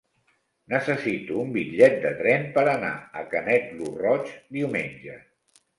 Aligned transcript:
Necessito 0.73 1.37
un 1.43 1.51
bitllet 1.59 1.99
de 2.07 2.15
tren 2.23 2.49
per 2.57 2.65
anar 2.73 2.93
a 3.23 3.27
Canet 3.35 3.73
lo 3.83 3.95
Roig 4.03 4.37
diumenge. 4.61 5.25